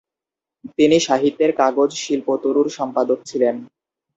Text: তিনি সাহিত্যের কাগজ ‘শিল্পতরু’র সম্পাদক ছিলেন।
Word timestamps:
তিনি 0.77 0.97
সাহিত্যের 0.99 1.51
কাগজ 1.61 1.89
‘শিল্পতরু’র 2.03 2.67
সম্পাদক 2.77 3.19
ছিলেন। 3.25 3.55